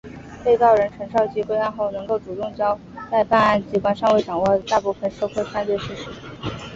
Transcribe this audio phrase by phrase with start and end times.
[0.43, 2.75] 被告人陈绍基归案后能够主动交
[3.11, 6.09] 代办案机关尚未掌握的大部分受贿犯罪事实。